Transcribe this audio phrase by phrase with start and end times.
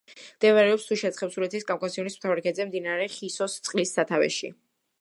[0.19, 4.51] მდებარეობს თუშეთ-ხევსურეთის კავკასიონის მთავარ ქედზე, მდინარე ხისოს წყლის სათავეში.